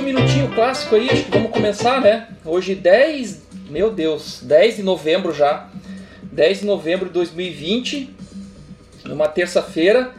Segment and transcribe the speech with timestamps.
[0.00, 2.28] um minutinho clássico aí, acho que vamos começar, né?
[2.42, 5.68] Hoje 10, meu Deus, 10 de novembro já.
[6.32, 8.08] 10 de novembro de 2020,
[9.04, 10.10] numa terça-feira.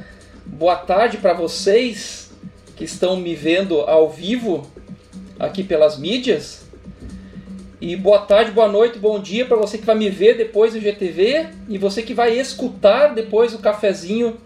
[0.46, 2.32] Boa tarde para vocês
[2.76, 4.70] que estão me vendo ao vivo
[5.40, 6.64] aqui pelas mídias.
[7.80, 10.80] E boa tarde, boa noite, bom dia para você que vai me ver depois do
[10.80, 14.38] GTV e você que vai escutar depois o cafezinho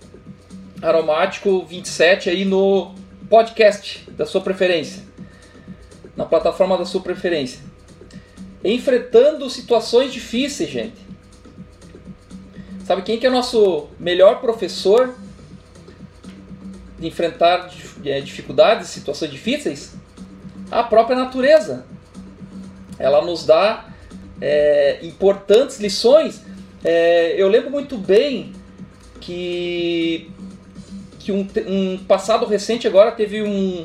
[0.81, 2.95] aromático 27 aí no
[3.29, 5.03] podcast da sua preferência,
[6.15, 7.59] na plataforma da sua preferência.
[8.63, 11.05] Enfrentando situações difíceis, gente.
[12.85, 15.15] Sabe quem que é o nosso melhor professor
[16.99, 17.69] de enfrentar
[18.03, 19.95] é, dificuldades, situações difíceis?
[20.71, 21.85] A própria natureza.
[22.97, 23.89] Ela nos dá
[24.39, 26.41] é, importantes lições.
[26.83, 28.53] É, eu lembro muito bem
[29.19, 30.31] que
[31.25, 33.83] que um, um passado recente agora teve um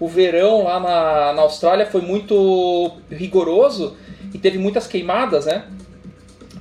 [0.00, 3.96] o verão lá na, na Austrália foi muito rigoroso
[4.32, 5.66] e teve muitas queimadas, né?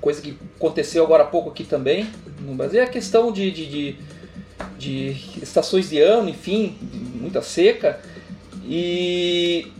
[0.01, 2.05] Coisa que aconteceu agora há pouco aqui também
[2.41, 2.81] no Brasil.
[2.81, 3.95] É a questão de, de, de,
[4.77, 6.77] de estações de ano, enfim,
[7.15, 8.01] muita seca.
[8.65, 9.71] E,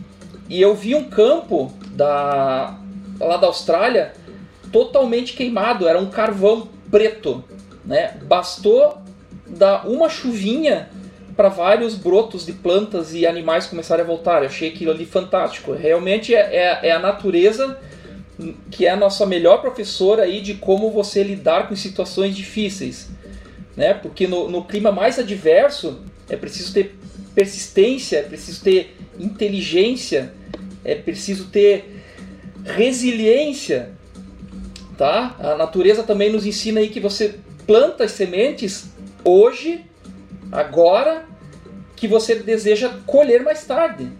[0.48, 2.78] e eu vi um campo da,
[3.20, 4.14] lá da Austrália
[4.72, 7.44] totalmente queimado, era um carvão preto.
[7.84, 8.18] Né?
[8.24, 9.02] Bastou
[9.46, 10.88] dar uma chuvinha
[11.40, 14.42] para vários brotos de plantas e animais começarem a voltar.
[14.42, 15.72] Eu achei aquilo ali fantástico.
[15.72, 17.78] Realmente é, é, é, a natureza
[18.70, 23.08] que é a nossa melhor professora aí de como você lidar com situações difíceis.
[23.74, 23.94] Né?
[23.94, 26.94] Porque no, no clima mais adverso é preciso ter
[27.34, 30.34] persistência, é preciso ter inteligência,
[30.84, 32.02] é preciso ter
[32.66, 33.92] resiliência.
[34.98, 35.36] Tá?
[35.38, 37.36] A natureza também nos ensina aí que você
[37.66, 38.90] planta as sementes
[39.24, 39.86] hoje,
[40.52, 41.29] agora,
[42.00, 44.10] que você deseja colher mais tarde.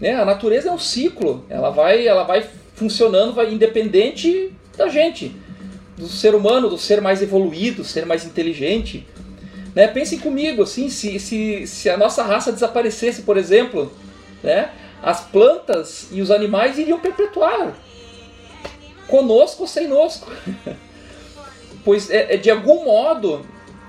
[0.00, 0.14] Né?
[0.14, 2.46] A natureza é um ciclo, ela vai, ela vai
[2.76, 5.34] funcionando, vai independente da gente,
[5.98, 9.04] do ser humano, do ser mais evoluído, ser mais inteligente.
[9.74, 9.88] Né?
[9.88, 13.92] Pensem comigo, assim, se, se, se a nossa raça desaparecesse, por exemplo,
[14.40, 14.70] né?
[15.02, 17.74] as plantas e os animais iriam perpetuar,
[19.08, 20.30] conosco ou sem nosco.
[21.84, 23.44] pois é, é, de algum modo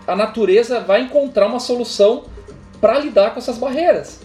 [0.08, 2.26] a natureza vai encontrar uma solução
[2.86, 4.20] para lidar com essas barreiras,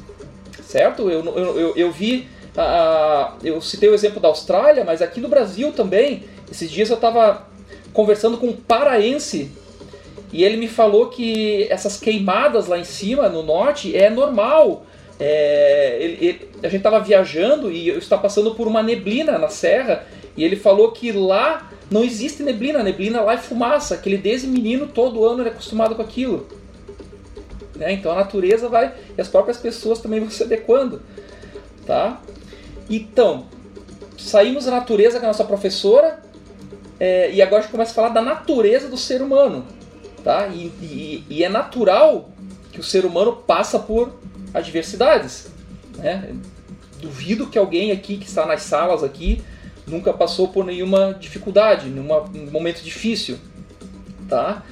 [0.62, 1.08] certo?
[1.08, 5.28] Eu, eu, eu, eu vi, uh, eu citei o exemplo da Austrália, mas aqui no
[5.28, 7.48] Brasil também, esses dias eu estava
[7.94, 9.50] conversando com um paraense
[10.30, 14.84] e ele me falou que essas queimadas lá em cima, no norte, é normal.
[15.18, 19.48] É, ele, ele, a gente estava viajando e eu estava passando por uma neblina na
[19.48, 20.04] serra
[20.36, 24.46] e ele falou que lá não existe neblina, neblina lá é fumaça, que ele desde
[24.46, 26.59] menino todo ano ele é acostumado com aquilo.
[27.80, 27.94] Né?
[27.94, 31.00] Então a natureza vai, e as próprias pessoas também vão se adequando.
[31.86, 32.20] Tá?
[32.88, 33.46] Então,
[34.18, 36.22] saímos da natureza com a nossa professora,
[37.00, 39.66] é, e agora a gente começa a falar da natureza do ser humano.
[40.22, 40.48] Tá?
[40.48, 42.28] E, e, e é natural
[42.70, 44.12] que o ser humano passa por
[44.52, 45.48] adversidades.
[45.96, 46.34] Né?
[47.00, 49.42] Duvido que alguém aqui que está nas salas aqui
[49.86, 53.38] nunca passou por nenhuma dificuldade, nenhum momento difícil,
[54.28, 54.62] tá?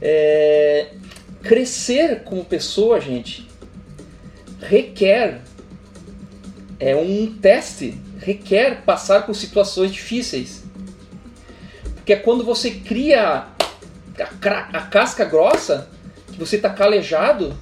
[0.00, 0.88] É,
[1.46, 3.48] crescer como pessoa, gente,
[4.60, 5.40] requer
[6.78, 10.64] é um teste, requer passar por situações difíceis,
[11.94, 13.48] porque é quando você cria a,
[14.72, 15.88] a casca grossa,
[16.32, 17.56] que você está calejado,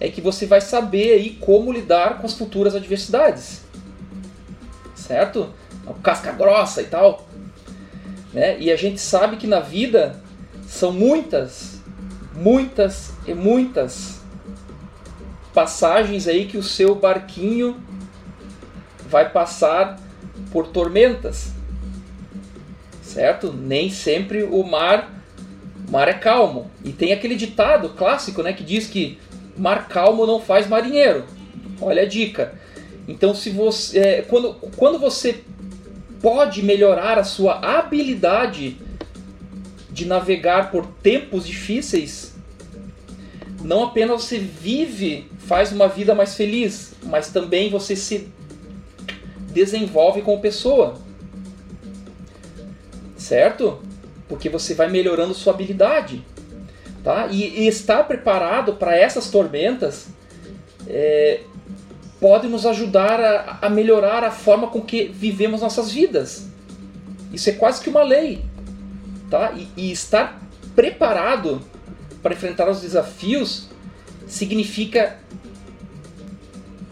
[0.00, 3.62] é que você vai saber aí como lidar com as futuras adversidades,
[4.94, 5.52] certo?
[6.02, 7.28] casca grossa e tal.
[8.32, 8.58] Né?
[8.58, 10.20] E a gente sabe que na vida
[10.66, 11.71] são muitas,
[12.34, 14.20] muitas e muitas
[15.52, 17.76] passagens aí que o seu barquinho
[19.08, 19.98] vai passar
[20.50, 21.52] por tormentas.
[23.02, 23.52] Certo?
[23.52, 25.10] Nem sempre o mar,
[25.86, 26.70] o mar é calmo.
[26.82, 29.18] E tem aquele ditado clássico, né, que diz que
[29.56, 31.24] mar calmo não faz marinheiro.
[31.80, 32.54] Olha a dica.
[33.06, 35.42] Então, se você, é, quando, quando você
[36.22, 38.78] pode melhorar a sua habilidade
[39.92, 42.32] de navegar por tempos difíceis,
[43.62, 48.28] não apenas você vive, faz uma vida mais feliz, mas também você se
[49.52, 50.96] desenvolve como pessoa.
[53.16, 53.80] Certo?
[54.28, 56.24] Porque você vai melhorando sua habilidade.
[57.04, 57.28] Tá?
[57.30, 60.08] E, e estar preparado para essas tormentas
[60.88, 61.40] é,
[62.20, 66.48] pode nos ajudar a, a melhorar a forma com que vivemos nossas vidas.
[67.32, 68.44] Isso é quase que uma lei.
[69.32, 69.54] Tá?
[69.56, 70.38] E, e estar
[70.76, 71.62] preparado
[72.22, 73.70] para enfrentar os desafios
[74.26, 75.16] significa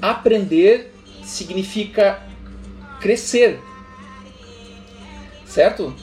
[0.00, 2.19] aprender significa
[2.98, 3.60] crescer,
[5.44, 5.94] certo?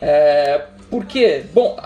[0.00, 1.44] É, por quê?
[1.52, 1.76] Bom,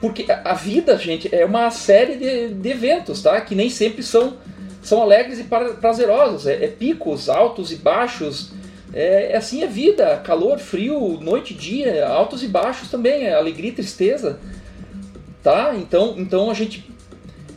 [0.00, 3.40] porque a vida, gente, é uma série de, de eventos, tá?
[3.40, 4.36] Que nem sempre são,
[4.82, 6.48] são alegres e prazerosos.
[6.48, 8.50] É, é picos, altos e baixos.
[8.92, 13.70] É, é assim a vida, calor, frio, noite, dia, altos e baixos também, é alegria
[13.70, 14.38] e tristeza,
[15.42, 15.74] tá?
[15.74, 16.90] Então, então a gente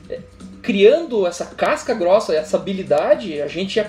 [0.09, 0.19] é,
[0.61, 3.79] criando essa casca grossa, essa habilidade, a gente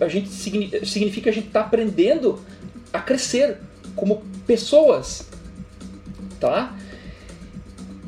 [0.00, 2.40] a gente significa que a gente está aprendendo
[2.92, 3.58] a crescer
[3.94, 5.28] como pessoas,
[6.40, 6.76] tá?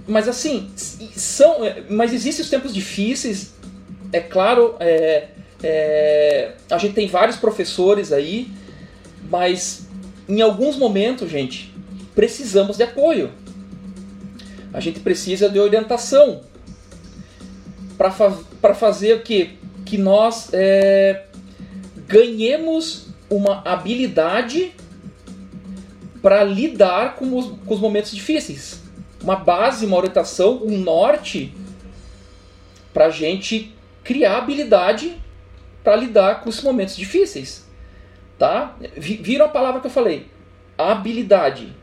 [0.07, 1.59] Mas assim, são,
[1.89, 3.55] mas existem os tempos difíceis.
[4.13, 5.29] É claro, é,
[5.63, 8.49] é, a gente tem vários professores aí,
[9.31, 9.87] mas
[10.29, 11.75] em alguns momentos, gente,
[12.15, 13.31] precisamos de apoio.
[14.73, 16.43] A gente precisa de orientação
[17.97, 18.33] para fa
[18.75, 19.59] fazer o que?
[19.85, 21.27] Que nós é,
[22.09, 24.73] ganhemos uma habilidade
[26.23, 28.83] para lidar com os, com os momentos difíceis.
[29.23, 31.55] Uma base, uma orientação, um norte
[32.93, 35.17] para a gente criar habilidade
[35.83, 37.67] para lidar com os momentos difíceis.
[38.39, 38.77] Tá?
[38.97, 40.29] Viram a palavra que eu falei?
[40.77, 41.75] Habilidade.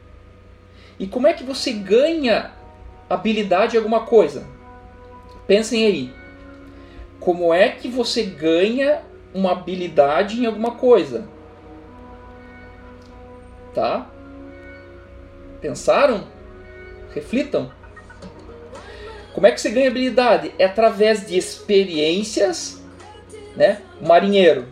[1.00, 2.52] E como é que você ganha
[3.10, 4.46] habilidade em alguma coisa?
[5.48, 6.14] Pensem aí.
[7.20, 9.02] Como é que você ganha
[9.34, 11.28] uma habilidade em alguma coisa?
[13.74, 14.10] Tá?
[15.62, 16.28] Pensaram?
[17.14, 17.72] Reflitam.
[19.34, 20.54] Como é que você ganha habilidade?
[20.60, 22.82] É através de experiências,
[23.56, 23.82] né?
[24.02, 24.66] Marinheiro.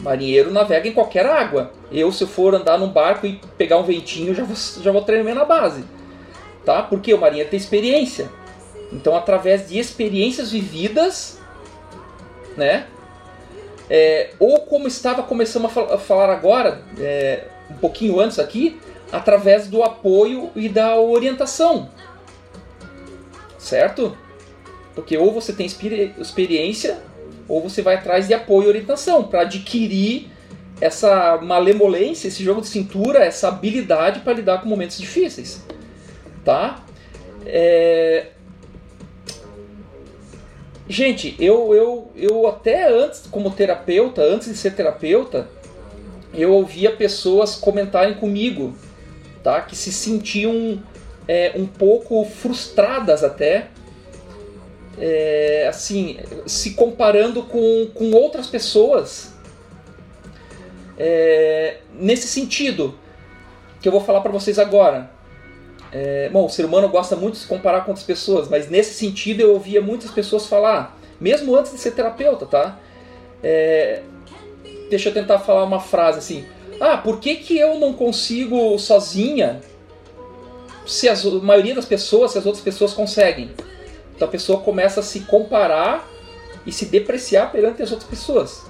[0.00, 1.72] Marinheiro navega em qualquer água.
[1.90, 5.02] Eu, se eu for andar num barco e pegar um ventinho, já vou, já vou
[5.02, 5.84] tremer na base.
[6.64, 6.82] Tá?
[6.82, 8.30] Porque o marinheiro tem experiência.
[8.92, 11.38] Então, através de experiências vividas,
[12.56, 12.86] né?
[13.88, 18.80] É, ou como estava começando a falar agora, é, um pouquinho antes aqui,
[19.12, 21.88] através do apoio e da orientação.
[23.58, 24.16] Certo?
[24.94, 26.98] Porque ou você tem experiência,
[27.48, 30.30] ou você vai atrás de apoio e orientação para adquirir
[30.80, 35.64] essa malemolência, esse jogo de cintura, essa habilidade para lidar com momentos difíceis.
[36.44, 36.84] Tá?
[37.44, 38.26] É...
[40.88, 45.48] Gente, eu, eu, eu até antes, como terapeuta, antes de ser terapeuta,
[46.32, 48.76] eu ouvia pessoas comentarem comigo
[49.42, 49.60] tá?
[49.62, 50.80] que se sentiam
[51.26, 53.68] é, um pouco frustradas até,
[54.98, 59.34] é, assim, se comparando com, com outras pessoas
[60.98, 62.98] é, nesse sentido
[63.80, 65.10] que eu vou falar para vocês agora.
[65.92, 68.94] É, bom, o ser humano gosta muito de se comparar com outras pessoas, mas nesse
[68.94, 72.78] sentido eu ouvia muitas pessoas falar, mesmo antes de ser terapeuta, tá?
[73.42, 74.02] É,
[74.90, 76.44] deixa eu tentar falar uma frase assim.
[76.80, 79.60] Ah, por que, que eu não consigo sozinha
[80.86, 83.50] se a maioria das pessoas, se as outras pessoas conseguem?
[84.16, 86.08] Então a pessoa começa a se comparar
[86.64, 88.64] e se depreciar perante as outras pessoas.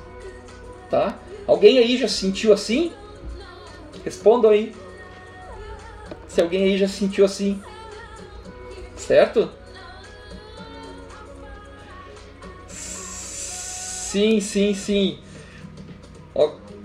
[0.90, 1.18] Tá?
[1.46, 2.92] Alguém aí já sentiu assim?
[4.04, 4.74] Respondam aí.
[6.28, 7.62] Se alguém aí já sentiu assim.
[8.96, 9.48] Certo?
[12.68, 15.18] Sim, sim, sim.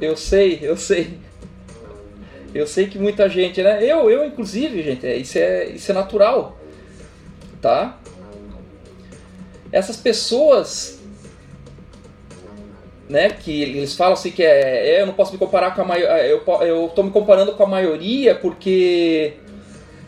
[0.01, 1.20] Eu sei, eu sei.
[2.56, 3.84] Eu sei que muita gente, né?
[3.84, 6.58] Eu, eu inclusive, gente, é, isso, é, isso é natural.
[7.62, 8.00] Tá?
[9.72, 11.00] Essas pessoas
[13.10, 15.86] né, que eles falam assim que é, é eu não posso me comparar com a
[15.86, 19.34] maioria, eu, eu tô me comparando com a maioria porque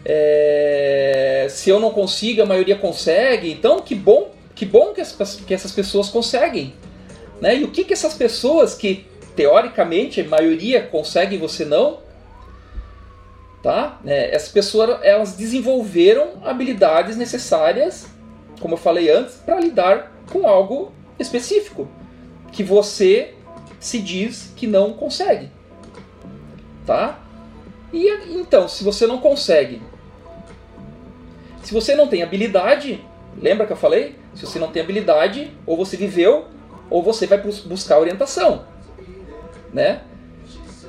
[0.05, 3.51] é, se eu não consigo, a maioria consegue.
[3.51, 6.74] Então, que bom, que bom que, as, que essas pessoas conseguem.
[7.41, 7.58] Né?
[7.58, 9.05] E o que, que essas pessoas que
[9.36, 12.00] teoricamente a maioria consegue e você não,
[13.62, 14.00] tá?
[14.05, 18.05] É, essas pessoas elas desenvolveram habilidades necessárias,
[18.63, 21.88] como eu falei antes, para lidar com algo específico
[22.51, 23.34] que você
[23.77, 25.51] se diz que não consegue,
[26.86, 27.20] tá?
[27.91, 29.82] E então, se você não consegue,
[31.62, 33.05] se você não tem habilidade,
[33.39, 34.15] lembra que eu falei?
[34.34, 36.46] Se você não tem habilidade, ou você viveu,
[36.89, 38.65] ou você vai buscar orientação
[39.74, 40.01] né?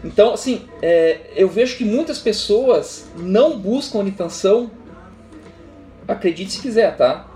[0.04, 4.70] Então, assim, é, eu vejo que muitas pessoas não buscam orientação,
[6.06, 7.26] acredite se quiser, tá?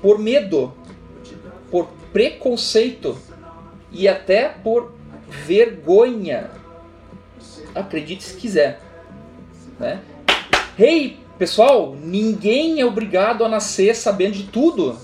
[0.00, 0.72] Por medo,
[1.70, 3.16] por preconceito
[3.90, 4.92] e até por
[5.28, 6.50] vergonha.
[7.74, 8.80] Acredite se quiser,
[9.78, 10.00] né?
[10.78, 14.96] Hey, pessoal, ninguém é obrigado a nascer sabendo de tudo.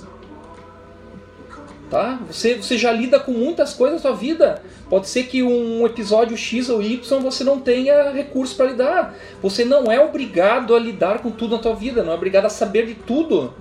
[1.91, 2.19] Tá?
[2.27, 4.63] Você, você já lida com muitas coisas na sua vida.
[4.89, 9.15] Pode ser que um episódio X ou Y você não tenha recurso para lidar.
[9.43, 12.51] Você não é obrigado a lidar com tudo na sua vida, não é obrigado a
[12.51, 13.55] saber de tudo.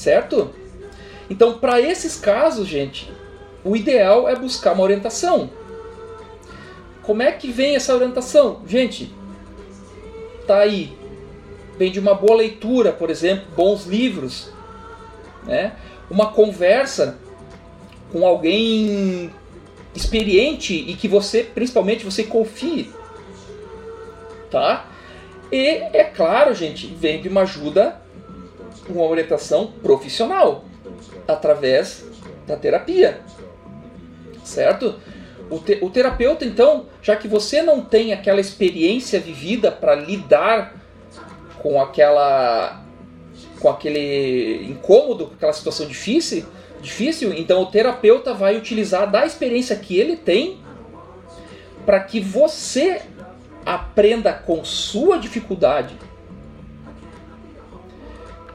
[0.00, 0.50] Certo?
[1.28, 3.12] Então, para esses casos, gente,
[3.62, 5.50] o ideal é buscar uma orientação.
[7.02, 8.62] Como é que vem essa orientação?
[8.66, 9.12] Gente,
[10.46, 10.96] tá aí.
[11.76, 14.50] Vem de uma boa leitura, por exemplo, bons livros,
[15.44, 15.76] né?
[16.08, 17.18] uma conversa
[18.10, 19.30] com alguém
[19.94, 22.90] experiente e que você, principalmente, você confie.
[24.50, 24.88] Tá?
[25.52, 27.99] E é claro, gente, vem de uma ajuda,
[28.92, 30.64] uma orientação profissional
[31.26, 32.04] através
[32.46, 33.20] da terapia.
[34.44, 34.96] Certo?
[35.48, 40.74] O, te, o terapeuta, então, já que você não tem aquela experiência vivida para lidar
[41.58, 42.84] com aquela
[43.60, 46.46] com aquele incômodo, com aquela situação difícil,
[46.80, 50.58] difícil, então o terapeuta vai utilizar da experiência que ele tem
[51.84, 53.02] para que você
[53.66, 55.94] aprenda com sua dificuldade.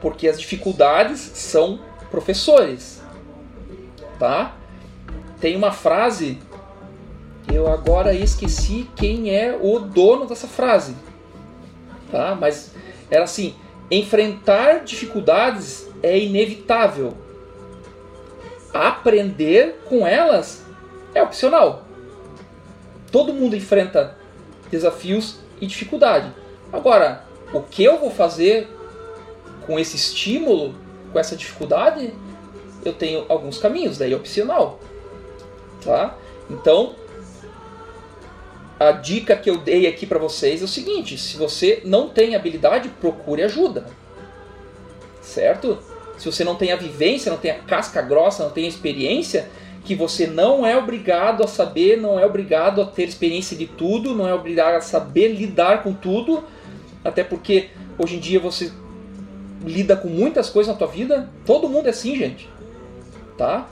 [0.00, 3.02] Porque as dificuldades são professores.
[4.18, 4.56] Tá?
[5.40, 6.38] Tem uma frase,
[7.52, 10.96] eu agora esqueci quem é o dono dessa frase.
[12.10, 12.34] Tá?
[12.34, 12.72] Mas
[13.10, 13.54] era assim:
[13.90, 17.14] Enfrentar dificuldades é inevitável.
[18.74, 20.64] Aprender com elas
[21.14, 21.84] é opcional.
[23.12, 24.18] Todo mundo enfrenta
[24.70, 26.32] desafios e dificuldade.
[26.72, 28.68] Agora, o que eu vou fazer
[29.66, 30.74] com esse estímulo,
[31.12, 32.12] com essa dificuldade,
[32.84, 34.78] eu tenho alguns caminhos, daí é opcional.
[35.84, 36.16] Tá?
[36.48, 36.94] Então,
[38.78, 42.34] a dica que eu dei aqui para vocês é o seguinte: se você não tem
[42.34, 43.86] habilidade, procure ajuda.
[45.20, 45.78] Certo?
[46.18, 49.50] Se você não tem a vivência, não tem a casca grossa, não tem a experiência,
[49.84, 54.14] que você não é obrigado a saber, não é obrigado a ter experiência de tudo,
[54.14, 56.44] não é obrigado a saber lidar com tudo,
[57.04, 58.72] até porque hoje em dia você
[59.64, 61.28] lida com muitas coisas na tua vida.
[61.44, 62.48] Todo mundo é assim, gente.
[63.36, 63.68] Tá?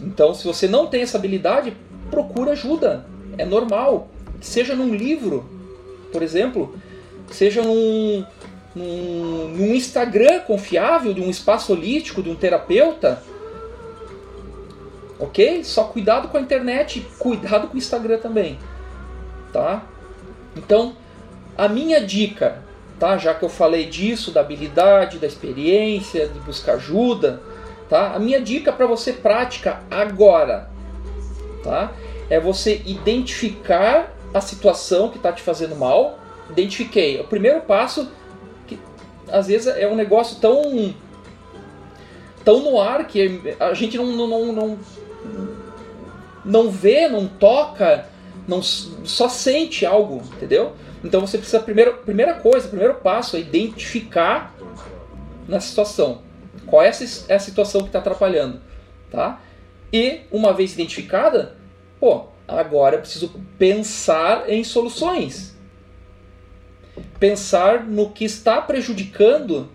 [0.00, 1.76] Então, se você não tem essa habilidade,
[2.10, 3.06] procura ajuda
[3.38, 4.08] é normal.
[4.40, 5.48] Seja num livro,
[6.12, 6.74] por exemplo,
[7.30, 8.24] seja num,
[8.74, 13.22] num, num Instagram confiável, de um espaço holístico, de um terapeuta.
[15.18, 15.64] Ok?
[15.64, 18.58] Só cuidado com a internet, cuidado com o Instagram também.
[19.52, 19.82] Tá?
[20.54, 20.94] Então,
[21.56, 22.62] a minha dica,
[22.98, 23.16] tá?
[23.18, 27.42] Já que eu falei disso, da habilidade, da experiência, de buscar ajuda,
[27.88, 28.14] tá?
[28.14, 30.68] A minha dica para você prática agora,
[31.62, 31.92] tá?
[32.28, 36.18] é você identificar a situação que está te fazendo mal.
[36.50, 37.20] Identifiquei.
[37.20, 38.08] O primeiro passo,
[38.66, 38.78] que
[39.28, 40.94] às vezes é um negócio tão
[42.44, 44.78] tão no ar que a gente não, não, não,
[46.44, 48.06] não vê, não toca,
[48.46, 50.72] não só sente algo, entendeu?
[51.06, 54.54] Então você precisa primeiro, primeira coisa, primeiro passo é identificar
[55.48, 56.22] na situação
[56.66, 58.60] qual é essa, é a situação que está atrapalhando,
[59.10, 59.40] tá?
[59.92, 61.56] E uma vez identificada,
[61.98, 65.56] Pô, agora eu preciso pensar em soluções.
[67.18, 69.70] Pensar no que está prejudicando.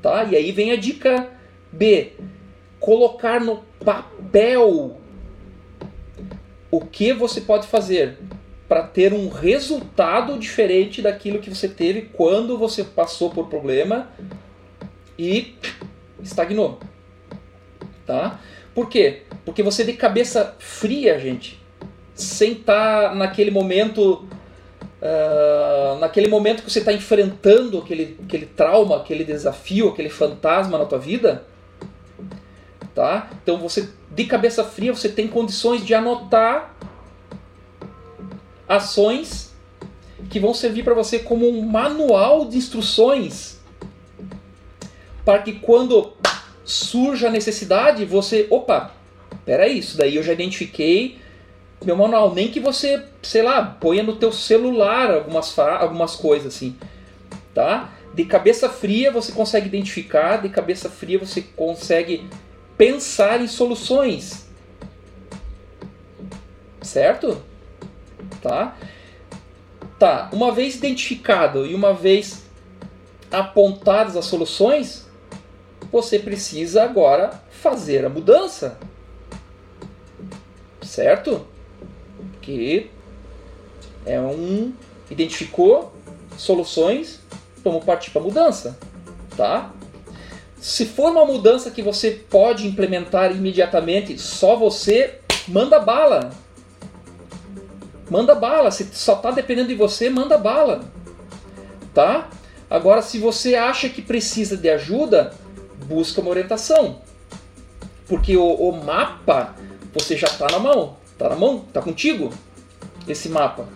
[0.00, 0.24] Tá?
[0.24, 1.28] E aí vem a dica
[1.70, 2.12] B.
[2.78, 4.98] Colocar no papel
[6.70, 8.18] o que você pode fazer
[8.70, 14.12] para ter um resultado diferente daquilo que você teve quando você passou por problema
[15.18, 15.56] e
[16.22, 16.78] estagnou.
[18.06, 18.38] Tá?
[18.72, 19.22] Por quê?
[19.44, 21.60] Porque você de cabeça fria, gente,
[22.14, 24.24] sem estar tá naquele momento.
[25.02, 30.84] Uh, naquele momento que você está enfrentando aquele, aquele trauma, aquele desafio, aquele fantasma na
[30.84, 31.44] tua vida,
[32.94, 33.30] tá?
[33.42, 36.76] Então você de cabeça fria você tem condições de anotar
[38.70, 39.52] ações
[40.30, 43.58] que vão servir para você como um manual de instruções
[45.24, 46.12] para que quando
[46.64, 48.92] surja a necessidade, você, opa,
[49.44, 51.18] peraí, isso daí eu já identifiquei
[51.84, 52.32] meu manual.
[52.32, 56.76] Nem que você, sei lá, ponha no teu celular algumas, algumas coisas assim,
[57.52, 57.92] tá?
[58.14, 62.28] De cabeça fria você consegue identificar, de cabeça fria você consegue
[62.78, 64.48] pensar em soluções.
[66.82, 67.49] Certo?
[68.42, 68.76] Tá?
[69.98, 72.42] Tá, uma vez identificado e uma vez
[73.30, 75.06] apontadas as soluções,
[75.92, 78.78] você precisa agora fazer a mudança.
[80.82, 81.46] Certo?
[82.40, 82.90] Que
[84.06, 84.72] é um
[85.10, 85.92] identificou
[86.36, 87.20] soluções,
[87.64, 88.78] vamos partir para mudança,
[89.36, 89.72] tá?
[90.60, 95.18] Se for uma mudança que você pode implementar imediatamente, só você,
[95.48, 96.30] manda bala.
[98.10, 98.70] Manda bala.
[98.72, 100.80] Se só está dependendo de você, manda bala.
[101.94, 102.28] Tá?
[102.68, 105.32] Agora, se você acha que precisa de ajuda,
[105.86, 107.00] busca uma orientação.
[108.08, 109.54] Porque o, o mapa,
[109.94, 110.96] você já está na mão.
[111.12, 112.30] Está na mão, está contigo
[113.06, 113.68] esse mapa.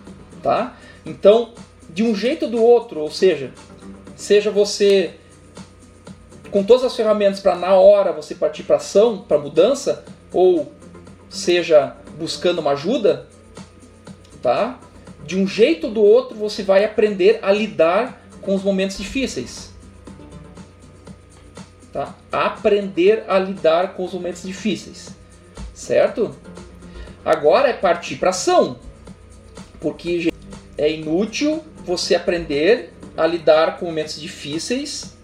[0.43, 0.75] Tá?
[1.05, 1.53] Então,
[1.89, 3.53] de um jeito ou do outro, ou seja,
[4.15, 5.15] seja você
[6.51, 10.71] com todas as ferramentas para na hora você partir para ação, para mudança, ou
[11.29, 13.27] seja buscando uma ajuda,
[15.25, 19.73] De um jeito ou do outro você vai aprender a lidar com os momentos difíceis.
[21.91, 22.13] Tá?
[22.31, 25.09] Aprender a lidar com os momentos difíceis.
[25.73, 26.35] Certo?
[27.23, 28.77] Agora é partir para ação.
[29.79, 30.31] Porque
[30.77, 35.15] é inútil você aprender a lidar com momentos difíceis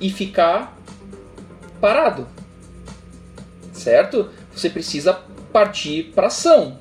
[0.00, 0.78] e ficar
[1.80, 2.26] parado.
[3.74, 4.30] Certo?
[4.54, 5.12] Você precisa
[5.52, 6.78] partir para ação.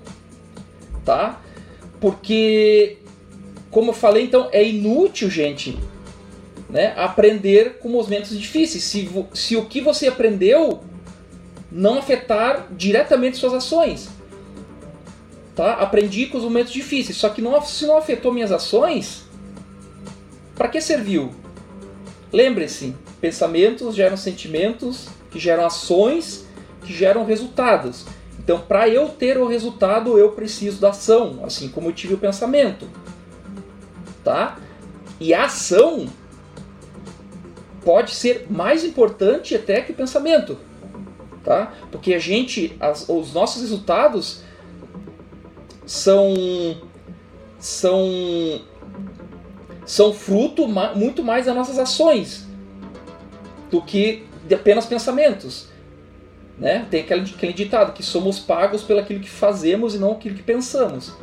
[1.04, 1.42] Tá?
[2.00, 2.98] Porque
[3.70, 5.78] como eu falei, então é inútil, gente,
[6.70, 8.84] né, aprender com momentos difíceis.
[8.84, 10.82] Se, se o que você aprendeu
[11.72, 14.10] não afetar diretamente suas ações
[15.60, 15.74] tá?
[15.74, 19.26] Aprendi com os momentos difíceis, só que não, se não afetou minhas ações,
[20.56, 21.32] para que serviu?
[22.32, 26.46] Lembre-se, pensamentos geram sentimentos, que geram ações,
[26.82, 28.06] que geram resultados.
[28.50, 32.18] Então, para eu ter o resultado, eu preciso da ação, assim como eu tive o
[32.18, 32.90] pensamento.
[34.24, 34.58] Tá?
[35.20, 36.08] E a ação
[37.86, 40.58] pode ser mais importante até que o pensamento.
[41.44, 41.74] Tá?
[41.92, 44.42] Porque a gente, as, os nossos resultados,
[45.86, 46.34] são
[47.60, 48.62] são
[49.86, 52.48] são fruto muito mais das nossas ações
[53.70, 55.69] do que de apenas pensamentos.
[56.60, 56.86] Né?
[56.92, 60.44] Tem aquele, aquele ditado que somos pagos pelo aquilo que fazemos e não aquilo que
[60.44, 61.16] pensamos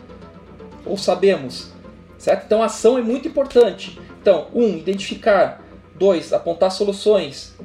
[0.84, 1.72] ou sabemos.
[2.16, 2.44] Certo?
[2.46, 4.00] Então a ação é muito importante.
[4.20, 5.62] Então, um, identificar.
[5.94, 7.56] Dois, apontar soluções.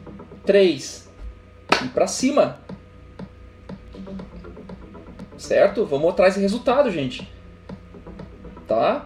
[0.46, 1.10] Três,
[1.84, 2.60] ir para cima
[5.42, 5.86] certo?
[5.86, 7.28] Vamos atrás de resultado, gente.
[8.68, 9.06] Tá?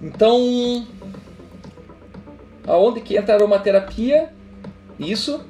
[0.00, 0.86] Então,
[2.66, 4.32] aonde que entra a aromaterapia?
[4.98, 5.44] Isso.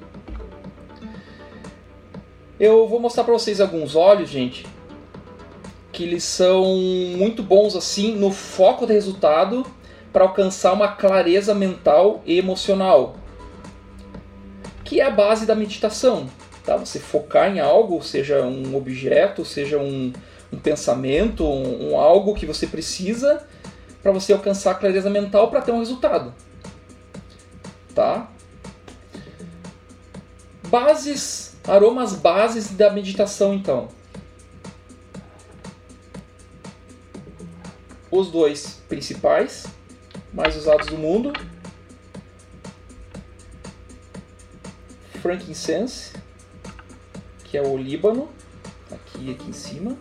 [2.59, 4.67] Eu vou mostrar para vocês alguns óleos, gente,
[5.93, 6.65] que eles são
[7.17, 9.67] muito bons assim no foco do resultado
[10.13, 13.17] para alcançar uma clareza mental e emocional,
[14.85, 16.29] que é a base da meditação
[16.67, 16.77] tá?
[16.77, 20.13] Você focar em algo, seja um objeto, seja um,
[20.53, 23.47] um pensamento, um, um, algo que você precisa
[24.03, 26.35] para você alcançar a clareza mental para ter um resultado,
[27.95, 28.29] tá?
[30.69, 33.89] Bases, aromas bases da meditação, então.
[38.11, 39.67] Os dois principais,
[40.33, 41.33] mais usados do mundo,
[45.21, 46.13] frankincense
[47.57, 48.29] que é o Líbano,
[48.91, 49.97] aqui aqui em cima.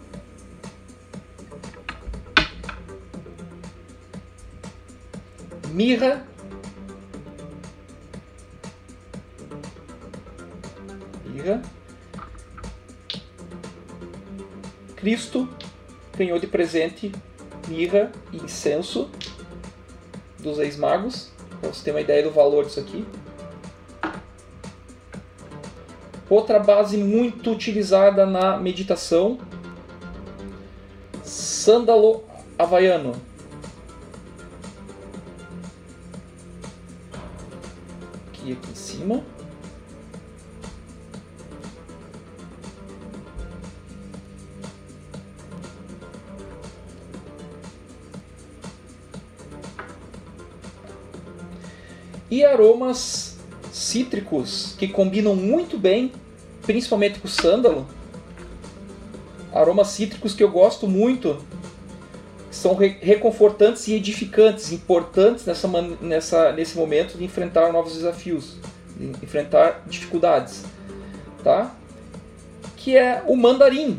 [5.69, 6.34] Mirra.
[14.95, 15.47] Cristo
[16.17, 17.11] ganhou de presente
[17.67, 19.09] mirra e incenso
[20.39, 23.05] dos ex-magos, para você ter uma ideia do valor disso aqui.
[26.29, 29.39] Outra base muito utilizada na meditação,
[31.23, 32.23] sândalo
[32.57, 33.13] havaiano.
[52.35, 53.37] E aromas
[53.71, 56.11] cítricos que combinam muito bem,
[56.63, 57.87] principalmente com o sândalo.
[59.53, 61.41] Aromas cítricos que eu gosto muito,
[62.51, 65.65] são reconfortantes e edificantes, importantes nessa,
[66.01, 68.57] nessa, nesse momento de enfrentar novos desafios,
[68.97, 70.65] de enfrentar dificuldades,
[71.41, 71.73] tá?
[72.75, 73.97] Que é o mandarim.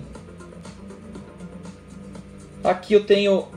[2.63, 3.49] Aqui eu tenho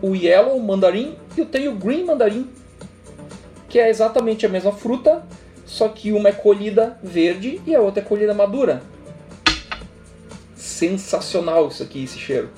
[0.00, 2.50] o yellow mandarim e eu tenho o green mandarim,
[3.72, 5.26] que é exatamente a mesma fruta,
[5.64, 8.82] só que uma é colhida verde e a outra é colhida madura.
[10.54, 12.50] Sensacional isso aqui, esse cheiro.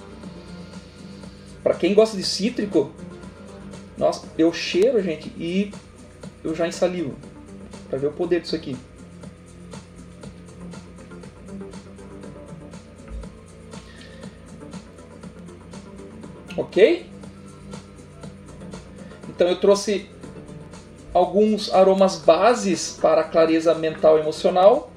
[1.63, 2.91] Para quem gosta de cítrico,
[3.97, 5.71] nossa, eu cheiro, gente, e
[6.43, 7.15] eu já ensalivo.
[7.89, 8.77] para ver o poder disso aqui.
[16.57, 17.07] Ok?
[19.29, 20.13] Então eu trouxe
[21.15, 24.91] alguns aromas bases para clareza mental e emocional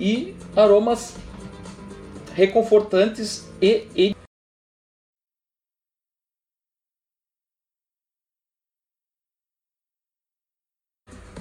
[0.00, 1.14] e aromas
[2.34, 4.14] reconfortantes e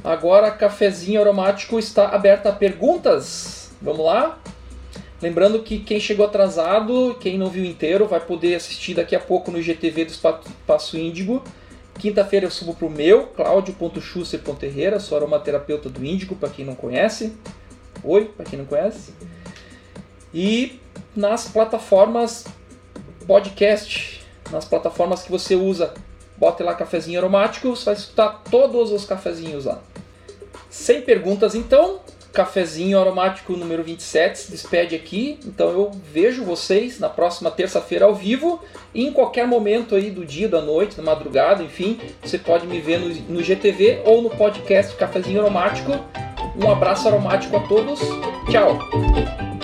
[0.03, 3.71] Agora, cafezinho aromático está aberto a perguntas.
[3.81, 4.37] Vamos lá?
[5.19, 9.49] Lembrando que quem chegou atrasado, quem não viu inteiro, vai poder assistir daqui a pouco
[9.49, 11.43] no IGTV do Espaço Índigo.
[11.99, 17.35] Quinta-feira eu subo para o meu, claudio.schuster.herrera, sou aromaterapeuta do Índigo, para quem não conhece.
[18.03, 19.13] Oi, para quem não conhece.
[20.33, 20.79] E
[21.15, 22.45] nas plataformas
[23.25, 25.93] podcast, nas plataformas que você usa,
[26.37, 29.81] bote lá cafezinho aromático, você vai escutar todos os cafezinhos lá.
[30.69, 32.01] Sem perguntas, então,
[32.35, 35.39] cafezinho aromático número 27 se despede aqui.
[35.45, 38.61] Então eu vejo vocês na próxima terça-feira ao vivo
[38.93, 42.79] e em qualquer momento aí do dia, da noite, da madrugada, enfim, você pode me
[42.79, 45.91] ver no, no GTV ou no podcast Cafezinho Aromático.
[46.61, 47.99] Um abraço aromático a todos.
[48.51, 49.54] Tchau.